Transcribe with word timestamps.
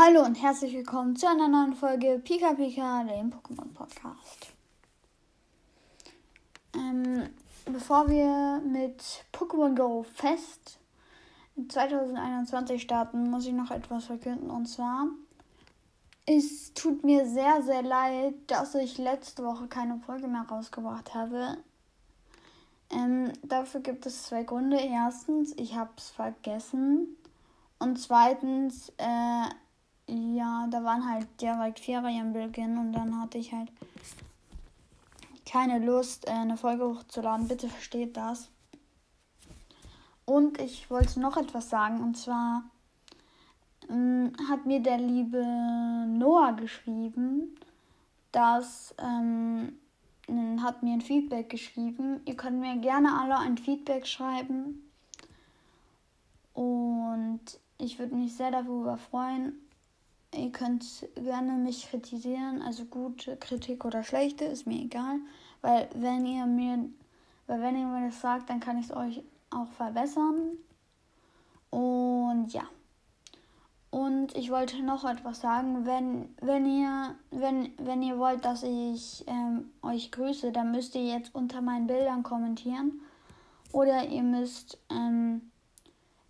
Hallo 0.00 0.24
und 0.24 0.36
herzlich 0.36 0.74
willkommen 0.74 1.16
zu 1.16 1.26
einer 1.26 1.48
neuen 1.48 1.74
Folge 1.74 2.20
Pika 2.22 2.52
Pika, 2.52 3.02
dem 3.02 3.32
Pokémon 3.32 3.74
Podcast. 3.74 4.52
Ähm, 6.72 7.28
bevor 7.64 8.08
wir 8.08 8.62
mit 8.64 9.02
Pokémon 9.32 9.74
Go 9.74 10.04
Fest 10.04 10.78
2021 11.68 12.80
starten, 12.80 13.28
muss 13.28 13.46
ich 13.46 13.52
noch 13.52 13.72
etwas 13.72 14.04
verkünden 14.04 14.50
und 14.50 14.66
zwar 14.66 15.08
es 16.26 16.72
tut 16.74 17.02
mir 17.02 17.26
sehr, 17.26 17.60
sehr 17.62 17.82
leid, 17.82 18.34
dass 18.46 18.76
ich 18.76 18.98
letzte 18.98 19.42
Woche 19.42 19.66
keine 19.66 19.98
Folge 19.98 20.28
mehr 20.28 20.46
rausgebracht 20.48 21.12
habe. 21.12 21.56
Ähm, 22.90 23.32
dafür 23.42 23.80
gibt 23.80 24.06
es 24.06 24.22
zwei 24.22 24.44
Gründe. 24.44 24.78
Erstens, 24.78 25.54
ich 25.56 25.74
habe 25.74 25.90
es 25.96 26.10
vergessen. 26.10 27.16
Und 27.80 27.98
zweitens, 27.98 28.92
äh, 28.98 29.48
ja, 30.08 30.66
da 30.70 30.82
waren 30.84 31.08
halt 31.08 31.28
direkt 31.40 31.80
Ferienbeginn 31.80 32.78
und 32.78 32.92
dann 32.92 33.20
hatte 33.20 33.38
ich 33.38 33.52
halt 33.52 33.70
keine 35.46 35.78
Lust, 35.78 36.26
äh, 36.26 36.32
eine 36.32 36.56
Folge 36.56 36.86
hochzuladen. 36.86 37.48
Bitte 37.48 37.68
versteht 37.68 38.16
das. 38.16 38.50
Und 40.24 40.60
ich 40.60 40.90
wollte 40.90 41.20
noch 41.20 41.36
etwas 41.36 41.70
sagen 41.70 42.02
und 42.02 42.16
zwar 42.16 42.64
ähm, 43.88 44.32
hat 44.48 44.66
mir 44.66 44.80
der 44.80 44.98
liebe 44.98 45.42
Noah 46.06 46.52
geschrieben, 46.52 47.56
dass 48.32 48.94
ähm, 48.98 49.78
hat 50.62 50.82
mir 50.82 50.92
ein 50.92 51.00
Feedback 51.00 51.48
geschrieben. 51.48 52.20
Ihr 52.26 52.36
könnt 52.36 52.60
mir 52.60 52.76
gerne 52.76 53.18
alle 53.18 53.38
ein 53.38 53.56
Feedback 53.56 54.06
schreiben. 54.06 54.90
Und 56.52 57.40
ich 57.78 57.98
würde 57.98 58.14
mich 58.14 58.34
sehr 58.34 58.50
darüber 58.50 58.98
freuen. 58.98 59.54
Ihr 60.34 60.52
könnt 60.52 60.84
gerne 61.14 61.52
mich 61.52 61.88
kritisieren, 61.88 62.60
also 62.60 62.84
gute 62.84 63.36
Kritik 63.36 63.84
oder 63.84 64.02
schlechte, 64.04 64.44
ist 64.44 64.66
mir 64.66 64.82
egal. 64.82 65.20
Weil 65.62 65.88
wenn 65.94 66.26
ihr 66.26 66.44
mir, 66.46 66.90
weil 67.46 67.62
wenn 67.62 67.78
ihr 67.78 67.86
mir 67.86 68.06
das 68.08 68.20
sagt, 68.20 68.50
dann 68.50 68.60
kann 68.60 68.78
ich 68.78 68.86
es 68.86 68.96
euch 68.96 69.22
auch 69.50 69.68
verbessern. 69.72 70.58
Und 71.70 72.52
ja. 72.52 72.64
Und 73.90 74.36
ich 74.36 74.50
wollte 74.50 74.82
noch 74.82 75.06
etwas 75.06 75.40
sagen. 75.40 75.86
Wenn, 75.86 76.28
wenn, 76.42 76.66
ihr, 76.66 77.14
wenn, 77.30 77.72
wenn 77.78 78.02
ihr 78.02 78.18
wollt, 78.18 78.44
dass 78.44 78.62
ich 78.62 79.24
ähm, 79.26 79.70
euch 79.82 80.12
grüße, 80.12 80.52
dann 80.52 80.72
müsst 80.72 80.94
ihr 80.94 81.04
jetzt 81.04 81.34
unter 81.34 81.62
meinen 81.62 81.86
Bildern 81.86 82.22
kommentieren. 82.22 83.00
Oder 83.72 84.06
ihr 84.08 84.22
müsst 84.22 84.78
ähm, 84.90 85.50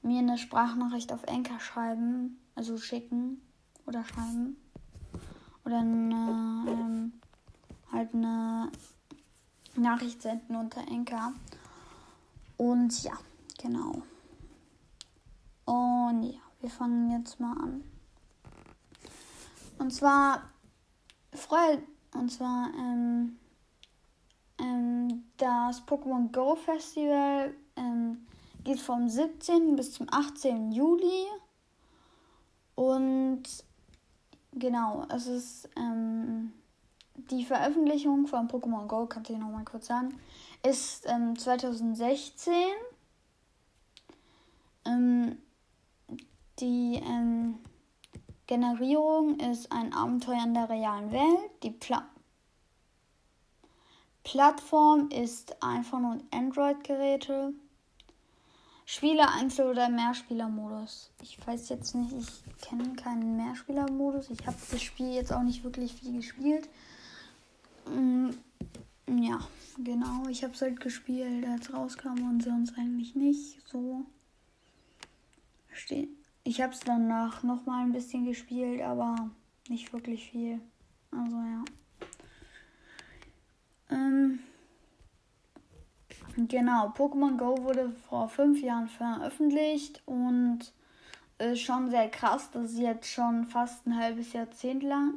mir 0.02 0.20
eine 0.20 0.38
Sprachnachricht 0.38 1.12
auf 1.12 1.24
Enker 1.24 1.58
schreiben, 1.58 2.38
also 2.54 2.78
schicken 2.78 3.42
oder 3.88 4.04
schreiben. 4.04 4.56
Oder 5.64 5.78
eine, 5.80 6.64
ähm, 6.68 7.12
halt 7.90 8.14
eine 8.14 8.70
Nachricht 9.74 10.22
senden 10.22 10.56
unter 10.56 10.80
Enker. 10.88 11.32
Und 12.56 13.02
ja, 13.02 13.18
genau. 13.58 14.02
Und 15.64 16.22
ja. 16.22 16.40
Wir 16.60 16.70
fangen 16.70 17.10
jetzt 17.12 17.38
mal 17.38 17.56
an. 17.56 17.84
Und 19.78 19.92
zwar 19.92 20.42
freut 21.32 21.82
und 22.14 22.32
zwar 22.32 22.70
ähm, 22.74 23.38
ähm, 24.58 25.24
das 25.36 25.86
Pokémon 25.86 26.32
Go 26.32 26.56
Festival 26.56 27.54
ähm, 27.76 28.26
geht 28.64 28.80
vom 28.80 29.08
17. 29.08 29.76
bis 29.76 29.92
zum 29.92 30.08
18. 30.10 30.72
Juli. 30.72 31.26
Und 32.74 33.44
genau, 34.58 35.06
es 35.14 35.26
ist 35.26 35.68
ähm, 35.76 36.52
die 37.30 37.44
Veröffentlichung 37.44 38.26
von 38.26 38.48
Pokémon 38.48 38.86
Go, 38.86 39.06
kann 39.06 39.24
ich 39.28 39.36
nochmal 39.36 39.64
kurz 39.64 39.86
sagen, 39.86 40.18
ist 40.62 41.06
2016. 41.06 42.52
Ähm, 44.84 45.38
die 46.60 47.00
ähm, 47.04 47.58
Generierung 48.46 49.38
ist 49.38 49.70
ein 49.70 49.92
Abenteuer 49.92 50.42
in 50.44 50.54
der 50.54 50.68
realen 50.68 51.12
Welt. 51.12 51.50
Die 51.62 51.70
Pla 51.70 52.08
Plattform 54.24 55.08
ist 55.08 55.56
iPhone 55.62 56.04
und 56.04 56.34
Android-Geräte. 56.34 57.54
Spieler 58.90 59.30
Einzel- 59.34 59.68
oder 59.68 59.90
Mehrspielermodus. 59.90 61.10
Ich 61.20 61.46
weiß 61.46 61.68
jetzt 61.68 61.94
nicht, 61.94 62.10
ich 62.10 62.66
kenne 62.66 62.94
keinen 62.96 63.36
Mehrspielermodus. 63.36 64.30
Ich 64.30 64.46
habe 64.46 64.56
das 64.70 64.80
Spiel 64.80 65.12
jetzt 65.12 65.30
auch 65.30 65.42
nicht 65.42 65.62
wirklich 65.62 65.92
viel 65.92 66.14
gespielt. 66.16 66.70
Mm, 67.84 68.30
ja, 69.20 69.46
genau. 69.76 70.26
Ich 70.30 70.42
habe 70.42 70.54
es 70.54 70.62
halt 70.62 70.80
gespielt, 70.80 71.46
als 71.46 71.70
rauskam 71.70 72.30
und 72.30 72.42
sonst 72.42 72.78
eigentlich 72.78 73.14
nicht 73.14 73.60
so. 73.68 74.06
Ich 76.44 76.62
habe 76.62 76.72
es 76.72 76.80
danach 76.80 77.42
noch 77.42 77.66
mal 77.66 77.84
ein 77.84 77.92
bisschen 77.92 78.24
gespielt, 78.24 78.80
aber 78.80 79.28
nicht 79.68 79.92
wirklich 79.92 80.30
viel. 80.30 80.62
Also 81.10 81.36
ja. 81.36 81.62
Genau, 86.46 86.88
Pokémon 86.90 87.36
Go 87.36 87.62
wurde 87.64 87.90
vor 88.08 88.28
fünf 88.28 88.60
Jahren 88.60 88.88
veröffentlicht 88.88 90.02
und 90.06 90.60
ist 91.38 91.60
schon 91.60 91.90
sehr 91.90 92.08
krass, 92.08 92.50
dass 92.50 92.72
es 92.72 92.78
jetzt 92.78 93.08
schon 93.08 93.46
fast 93.46 93.86
ein 93.86 93.96
halbes 93.96 94.32
Jahrzehnt 94.32 94.82
lang, 94.82 95.14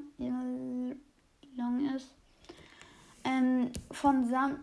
lang 1.55 1.95
ist. 1.95 2.09
Ähm, 3.23 3.71
von 3.91 4.27
Sam 4.27 4.59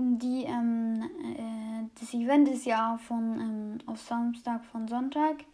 die 0.00 0.44
ähm, 0.44 1.02
äh, 1.02 1.88
das 1.98 2.14
Event 2.14 2.48
ist 2.48 2.64
ja 2.66 2.98
von 2.98 3.40
ähm, 3.40 3.78
auf 3.86 4.00
Samstag 4.00 4.64
von 4.64 4.86
Sonntag 4.86 5.44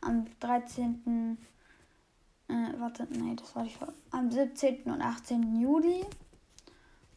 am 0.00 0.26
13. 0.40 1.38
Äh, 2.48 2.54
warte, 2.78 3.06
nee, 3.10 3.36
das 3.36 3.54
war 3.54 3.64
ich 3.64 3.76
vor. 3.76 3.92
Am 4.10 4.30
17. 4.30 4.82
und 4.84 5.00
18. 5.00 5.60
Juli. 5.60 6.04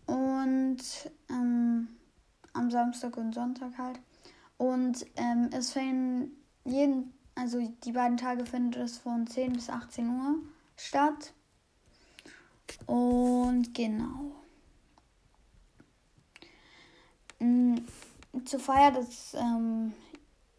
Und 0.06 0.78
ähm, 1.30 1.55
am 2.56 2.72
Samstag 2.72 3.18
und 3.18 3.34
Sonntag 3.34 3.78
halt. 3.78 4.00
Und 4.58 5.06
ähm, 5.16 5.50
es 5.52 5.72
fängt 5.74 6.32
jeden, 6.64 7.14
also 7.36 7.60
die 7.84 7.92
beiden 7.92 8.18
Tage 8.18 8.46
findet 8.46 8.82
es 8.82 8.98
von 8.98 9.28
10 9.28 9.54
bis 9.54 9.70
18 9.70 10.10
Uhr 10.10 10.36
statt. 10.78 11.34
Und 12.86 13.74
genau. 13.74 14.32
Mm, 17.40 17.76
zur 18.46 18.60
Feier 18.60 18.92
des 18.92 19.34
ähm, 19.36 19.94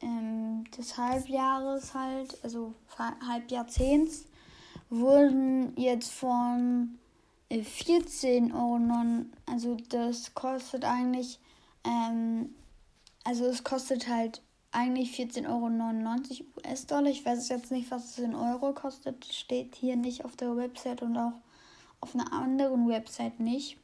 ähm, 0.03 0.65
des 0.77 0.97
Halbjahres 0.97 1.95
halt, 1.95 2.39
also 2.43 2.75
Halbjahrzehnts, 2.99 4.27
wurden 4.91 5.77
jetzt 5.77 6.13
von 6.13 6.99
14 7.51 8.51
äh, 8.51 8.53
Euro, 8.53 9.25
also 9.47 9.77
das 9.89 10.35
kostet 10.35 10.85
eigentlich, 10.85 11.41
ähm, 11.87 12.55
also 13.25 13.47
es 13.47 13.65
kostet 13.65 14.09
halt 14.09 14.43
eigentlich 14.73 15.19
14,99 15.19 15.49
Euro 15.49 16.47
US-Dollar. 16.59 17.11
Ich 17.11 17.25
weiß 17.25 17.49
jetzt 17.49 17.71
nicht, 17.71 17.91
was 17.91 18.11
es 18.11 18.19
in 18.19 18.35
Euro 18.35 18.73
kostet. 18.73 19.25
Steht 19.25 19.75
hier 19.75 19.97
nicht 19.97 20.25
auf 20.25 20.37
der 20.37 20.57
Website 20.57 21.03
und 21.03 21.17
auch 21.17 21.33
auf 22.01 22.15
einer 22.15 22.33
anderen 22.33 22.89
Website 22.89 23.41
nicht. 23.41 23.79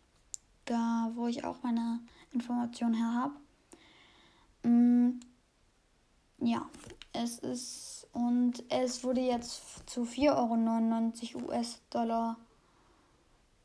Da, 0.64 1.10
wo 1.14 1.26
ich 1.26 1.44
auch 1.44 1.62
meine 1.62 2.00
Informationen 2.32 2.94
her 2.94 3.14
habe. 3.14 4.68
Mm, 4.68 5.20
ja, 6.40 6.68
es 7.12 7.38
ist 7.38 8.06
und 8.12 8.62
es 8.68 9.02
wurde 9.02 9.22
jetzt 9.22 9.88
zu 9.88 10.02
4,99 10.02 11.34
Euro 11.34 11.46
US-Dollar 11.48 12.36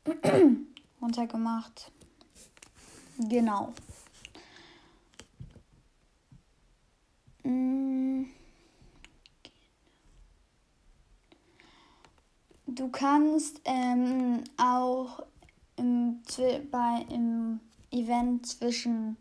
runtergemacht. 1.00 1.92
Genau. 3.18 3.66
Mm. 3.66 3.74
Du 12.66 12.88
kannst 12.92 13.60
ähm, 13.64 14.44
auch 14.56 15.24
im, 15.76 16.22
bei, 16.70 17.06
im 17.10 17.60
Event 17.90 18.46
zwischen 18.46 19.16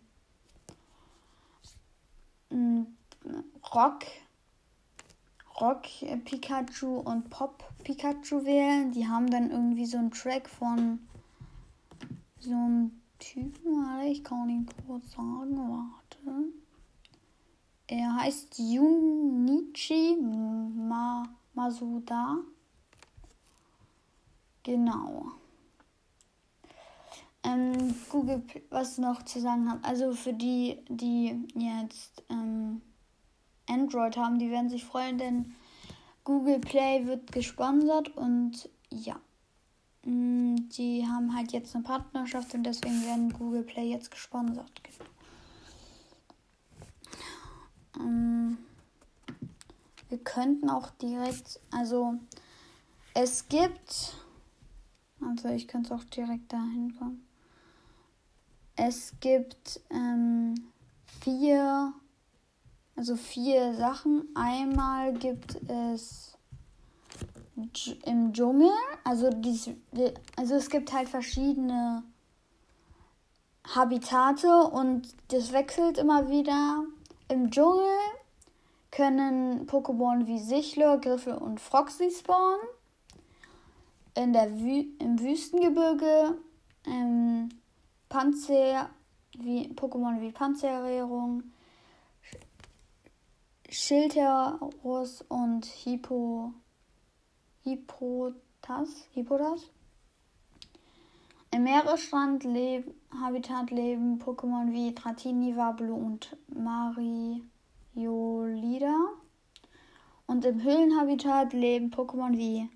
Rock, 3.74 4.06
Rock 5.60 5.84
Pikachu 6.26 7.00
und 7.00 7.30
Pop 7.30 7.64
Pikachu 7.84 8.46
wählen. 8.46 8.92
Die 8.92 9.08
haben 9.08 9.30
dann 9.30 9.52
irgendwie 9.52 9.86
so 9.86 9.98
einen 9.98 10.12
Track 10.12 10.50
von 10.50 11.00
so 12.40 12.52
einem 12.52 13.02
Typen. 13.20 14.02
Ich 14.06 14.24
kann 14.24 14.50
ihn 14.50 14.68
kurz 14.86 15.12
sagen. 15.12 15.58
Warte. 15.58 16.67
Er 17.88 18.16
heißt 18.18 18.60
Junichi 18.60 20.18
Ma 20.18 21.24
Masuda. 21.54 22.38
Genau. 24.64 25.32
Ähm, 27.44 27.96
Google, 28.10 28.44
was 28.70 28.98
noch 28.98 29.24
zu 29.24 29.40
sagen 29.40 29.72
habe, 29.72 29.82
also 29.86 30.12
für 30.12 30.34
die, 30.34 30.80
die 30.90 31.48
jetzt 31.56 32.24
ähm, 32.30 32.82
Android 33.70 34.18
haben, 34.18 34.38
die 34.38 34.52
werden 34.52 34.70
sich 34.70 34.84
freuen, 34.84 35.18
denn 35.18 35.56
Google 36.26 36.60
Play 36.60 37.06
wird 37.06 37.32
gesponsert 37.32 38.10
und 38.18 38.70
ja, 38.90 39.18
mm, 40.04 40.56
die 40.78 41.08
haben 41.08 41.34
halt 41.34 41.54
jetzt 41.54 41.74
eine 41.74 41.86
Partnerschaft 41.86 42.54
und 42.54 42.64
deswegen 42.64 43.02
werden 43.06 43.32
Google 43.32 43.64
Play 43.64 43.92
jetzt 43.92 44.12
gesponsert. 44.12 44.84
Genau. 44.84 45.17
Ähm, 48.00 48.58
wir 50.10 50.18
könnten 50.20 50.70
auch 50.70 50.90
direkt, 50.92 51.60
also 51.72 52.16
es 53.14 53.48
gibt, 53.50 54.16
also 55.22 55.50
ich 55.50 55.68
könnte 55.68 55.94
auch 55.96 56.04
direkt 56.06 56.54
dahin 56.54 56.96
kommen. 56.98 57.26
Es 58.76 59.14
gibt 59.20 59.82
ähm, 59.90 60.56
vier 61.22 61.94
also 62.98 63.16
vier 63.16 63.76
Sachen. 63.76 64.28
Einmal 64.36 65.14
gibt 65.14 65.58
es 65.70 66.36
im 68.06 68.34
Dschungel, 68.34 68.72
also, 69.04 69.30
dies, 69.30 69.70
also 70.36 70.56
es 70.56 70.70
gibt 70.70 70.92
halt 70.92 71.08
verschiedene 71.08 72.04
Habitate 73.76 74.64
und 74.64 75.08
das 75.30 75.54
wechselt 75.54 75.98
immer 75.98 76.30
wieder. 76.30 76.84
Im 77.30 77.52
Dschungel 77.52 77.98
können 78.92 79.68
Pokémon 79.68 80.28
wie 80.28 80.40
Sichlor, 80.40 81.00
Griffel 81.00 81.36
und 81.36 81.60
Froxy 81.60 82.10
spawnen. 82.12 82.68
In 84.16 84.34
der 84.34 84.58
Wü 84.60 84.86
Im 85.00 85.20
Wüstengebirge 85.20 86.38
ähm, 86.86 87.50
Panzer 88.10 88.90
wie 89.38 89.68
Pokémon 89.74 90.22
wie 90.22 90.32
Panzerierung, 90.32 91.44
Schilterus 93.70 95.22
und 95.28 95.66
Hippo, 95.66 96.54
Hippotas, 97.64 99.08
Hippotas. 99.12 99.70
Im 101.58 101.64
Meeresstrand 101.64 102.44
leb, 102.44 102.94
Habitat 103.20 103.72
leben 103.72 104.20
Pokémon 104.20 104.72
wie 104.74 104.94
Dratini, 104.94 105.58
Wablu 105.58 105.96
und 105.96 106.38
Mariolida. 106.54 107.50
Und 110.28 110.46
im 110.46 110.62
Höhlenhabitat 110.62 111.54
leben 111.54 111.90
Pokémon 111.90 112.38
wie 112.38 112.70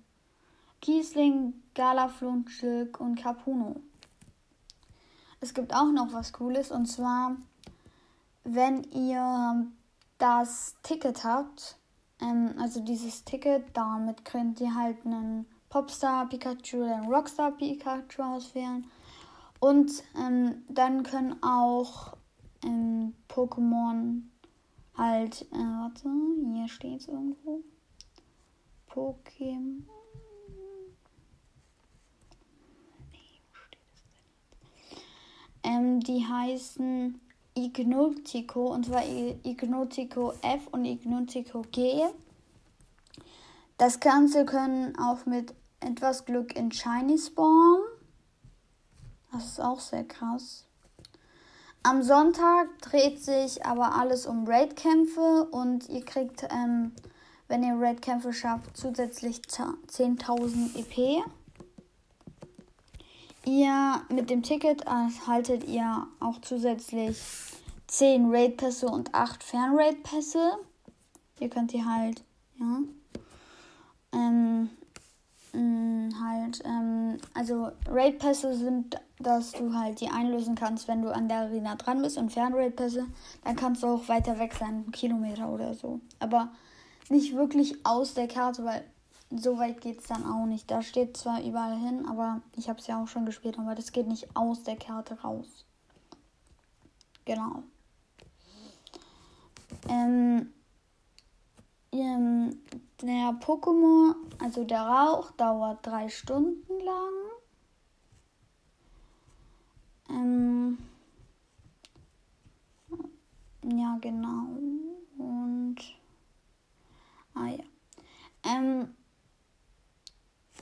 Kiesling, 0.80 1.62
Galaflunschilk 1.76 2.98
und 2.98 3.14
Capuno. 3.14 3.76
Es 5.40 5.54
gibt 5.54 5.72
auch 5.72 5.92
noch 5.92 6.12
was 6.12 6.32
Cooles 6.32 6.72
und 6.72 6.86
zwar, 6.86 7.36
wenn 8.42 8.82
ihr 8.90 9.64
das 10.18 10.74
Ticket 10.82 11.22
habt, 11.22 11.76
ähm, 12.20 12.56
also 12.58 12.80
dieses 12.80 13.22
Ticket, 13.22 13.64
damit 13.74 14.24
könnt 14.24 14.60
ihr 14.60 14.74
halt 14.74 15.06
einen 15.06 15.46
Popstar 15.72 16.28
Pikachu 16.28 16.82
oder 16.82 17.00
Rockstar 17.08 17.52
Pikachu 17.52 18.22
auswählen. 18.22 18.84
Und 19.58 19.90
ähm, 20.18 20.64
dann 20.68 21.02
können 21.02 21.42
auch 21.42 22.14
ähm, 22.62 23.14
Pokémon 23.26 24.20
halt, 24.98 25.46
äh, 25.50 25.56
warte, 25.56 26.10
hier 26.52 26.68
steht 26.68 27.00
es 27.00 27.08
irgendwo. 27.08 27.62
Pokémon. 28.90 29.84
Ähm, 35.62 36.00
die 36.00 36.26
heißen 36.26 37.18
Ignotico, 37.54 38.74
und 38.74 38.84
zwar 38.84 39.04
Ignotico 39.06 40.34
F 40.42 40.66
und 40.70 40.84
Ignotico 40.84 41.62
G. 41.72 42.02
Das 43.78 44.00
Ganze 44.00 44.44
können 44.44 44.98
auch 44.98 45.24
mit 45.24 45.54
etwas 45.82 46.24
Glück 46.24 46.56
in 46.56 46.72
Shiny 46.72 47.18
spawnen. 47.18 47.82
Das 49.32 49.46
ist 49.46 49.60
auch 49.60 49.80
sehr 49.80 50.04
krass. 50.04 50.64
Am 51.84 52.02
Sonntag 52.02 52.68
dreht 52.80 53.20
sich 53.22 53.66
aber 53.66 53.96
alles 53.96 54.26
um 54.26 54.46
Raid-Kämpfe 54.46 55.48
und 55.50 55.88
ihr 55.88 56.04
kriegt, 56.04 56.44
ähm, 56.44 56.92
wenn 57.48 57.64
ihr 57.64 57.74
Raid-Kämpfe 57.74 58.32
schafft, 58.32 58.76
zusätzlich 58.76 59.40
10.000 59.42 60.76
EP. 60.76 61.24
Ihr 63.44 64.00
mit 64.10 64.30
dem 64.30 64.44
Ticket 64.44 64.82
erhaltet 64.82 65.64
ihr 65.64 66.06
auch 66.20 66.40
zusätzlich 66.42 67.18
10 67.88 68.32
Raid-Pässe 68.32 68.86
und 68.86 69.12
8 69.12 69.42
Fern-Raid-Pässe. 69.42 70.52
Ihr 71.40 71.48
könnt 71.50 71.72
die 71.72 71.84
halt, 71.84 72.22
ja. 72.60 72.78
Ähm, 74.12 74.70
mh, 75.52 75.60
mm, 75.60 76.10
halt, 76.22 76.62
ähm, 76.64 77.18
also 77.34 77.70
Raid-Pässe 77.88 78.54
sind, 78.54 78.96
dass 79.18 79.52
du 79.52 79.74
halt 79.74 80.00
die 80.00 80.08
einlösen 80.08 80.54
kannst, 80.54 80.88
wenn 80.88 81.02
du 81.02 81.14
an 81.14 81.28
der 81.28 81.38
Arena 81.38 81.76
dran 81.76 82.02
bist 82.02 82.18
und 82.18 82.32
Fern-Raid-Pässe, 82.32 83.06
dann 83.44 83.56
kannst 83.56 83.82
du 83.82 83.88
auch 83.88 84.08
weiter 84.08 84.38
weg 84.38 84.54
sein, 84.54 84.68
einen 84.68 84.92
Kilometer 84.92 85.48
oder 85.48 85.74
so. 85.74 86.00
Aber 86.18 86.50
nicht 87.08 87.34
wirklich 87.34 87.84
aus 87.84 88.14
der 88.14 88.28
Karte, 88.28 88.64
weil 88.64 88.84
so 89.30 89.58
weit 89.58 89.80
geht 89.80 90.00
es 90.00 90.06
dann 90.06 90.26
auch 90.26 90.46
nicht. 90.46 90.70
Da 90.70 90.82
steht 90.82 91.16
zwar 91.16 91.42
überall 91.42 91.78
hin, 91.78 92.06
aber 92.06 92.40
ich 92.56 92.68
habe 92.68 92.78
es 92.78 92.86
ja 92.86 93.02
auch 93.02 93.08
schon 93.08 93.26
gespielt, 93.26 93.58
aber 93.58 93.74
das 93.74 93.92
geht 93.92 94.06
nicht 94.06 94.36
aus 94.36 94.62
der 94.62 94.76
Karte 94.76 95.20
raus. 95.20 95.64
Genau. 97.24 97.62
Ähm, 99.88 100.52
ähm, 101.92 102.60
der 103.06 103.38
Pokémon, 103.40 104.14
also 104.38 104.64
der 104.64 104.82
Rauch, 104.82 105.30
dauert 105.32 105.86
drei 105.86 106.08
Stunden 106.08 106.80
lang. 106.84 107.12
Ähm, 110.10 110.78
ja, 113.62 113.96
genau. 114.00 114.46
Und. 115.18 115.76
Ah 117.34 117.46
ja. 117.46 117.64
Ähm, 118.44 118.94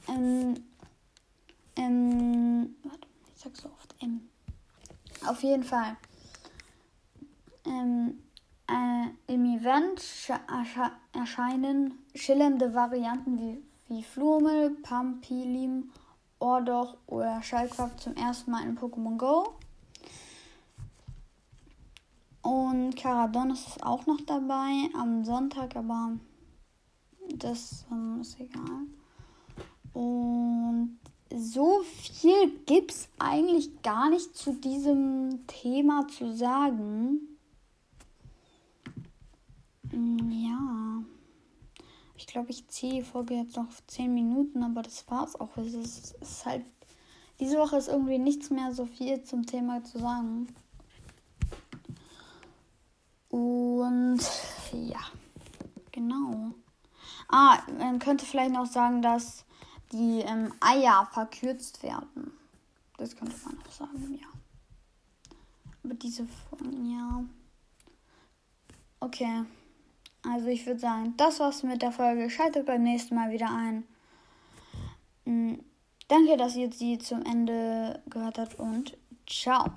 ähm, 0.09 0.55
ähm, 1.77 2.77
warte, 2.85 3.09
ich 3.35 3.41
sag 3.41 3.57
so 3.57 3.69
oft 3.69 3.95
M. 4.03 4.29
Auf 5.27 5.43
jeden 5.43 5.65
Fall. 5.65 5.97
Ähm, 7.65 8.19
äh, 8.19 8.20
Event 9.61 10.03
erscheinen 11.13 11.99
schillernde 12.15 12.73
Varianten 12.73 13.39
wie, 13.39 13.63
wie 13.89 14.03
Flumel, 14.03 14.71
Pampilim, 14.83 15.91
Ordoch 16.39 16.97
oder 17.07 17.43
Schallkraft 17.43 18.01
zum 18.01 18.15
ersten 18.17 18.51
Mal 18.53 18.63
in 18.63 18.79
Pokémon 18.79 19.19
Go. 19.19 19.55
Und 22.41 22.97
Caradon 22.97 23.51
ist 23.51 23.83
auch 23.83 24.07
noch 24.07 24.23
dabei 24.23 24.89
am 24.95 25.27
Sonntag, 25.27 25.77
aber 25.77 26.13
das 27.35 27.85
ähm, 27.93 28.23
ist 28.23 28.41
egal. 28.41 28.87
Und 29.93 30.99
so 31.35 31.83
viel 31.83 32.51
gibt 32.65 32.93
es 32.93 33.09
eigentlich 33.19 33.83
gar 33.83 34.09
nicht 34.09 34.35
zu 34.35 34.55
diesem 34.55 35.47
Thema 35.47 36.09
zu 36.09 36.33
sagen. 36.35 37.30
Mm, 39.93 40.31
ja. 40.31 41.05
Ich 42.17 42.27
glaube, 42.27 42.51
ich 42.51 42.69
ziehe 42.69 42.95
die 42.95 43.03
Folge 43.03 43.35
jetzt 43.35 43.57
noch 43.57 43.69
10 43.87 44.13
Minuten, 44.13 44.63
aber 44.63 44.83
das 44.83 45.09
war's 45.11 45.35
auch. 45.41 45.57
Es 45.57 45.75
ist, 45.75 46.17
es 46.21 46.31
ist 46.31 46.47
halt. 46.47 46.65
Diese 47.39 47.57
Woche 47.57 47.77
ist 47.77 47.89
irgendwie 47.89 48.19
nichts 48.19 48.51
mehr 48.51 48.75
so 48.75 48.85
viel 48.85 49.23
zum 49.23 49.47
Thema 49.47 49.83
zu 49.83 49.99
sagen. 49.99 50.49
Und 53.31 54.21
ja, 54.73 55.01
genau. 55.93 56.51
Ah, 57.29 57.63
man 57.79 57.99
könnte 57.99 58.27
vielleicht 58.27 58.53
noch 58.53 58.67
sagen, 58.67 59.01
dass 59.01 59.47
die 59.93 60.21
ähm, 60.21 60.53
Eier 60.61 61.09
verkürzt 61.13 61.83
werden. 61.83 62.33
Das 62.99 63.17
könnte 63.17 63.35
man 63.45 63.59
auch 63.67 63.73
sagen, 63.73 64.19
ja. 64.21 64.27
Aber 65.83 65.95
diese, 65.95 66.27
ja. 66.85 67.25
Okay. 68.99 69.45
Also 70.23 70.49
ich 70.49 70.67
würde 70.67 70.81
sagen, 70.81 71.15
das 71.17 71.41
war's 71.41 71.63
mit 71.63 71.83
der 71.83 71.93
Folge. 71.93 72.29
Schaltet 72.31 72.67
beim 72.67 72.83
nächsten 72.83 73.15
Mal 73.15 73.31
wieder 73.31 73.51
ein. 73.51 73.85
Mhm. 75.25 75.61
Danke, 76.09 76.37
dass 76.37 76.57
ihr 76.57 76.73
sie 76.73 76.99
zum 76.99 77.25
Ende 77.25 78.03
gehört 78.11 78.39
habt 78.39 78.59
und 78.59 78.97
ciao. 79.29 79.69